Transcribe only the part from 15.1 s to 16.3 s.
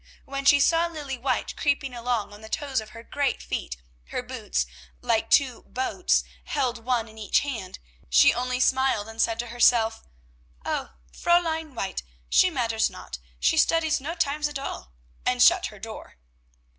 and shut her door.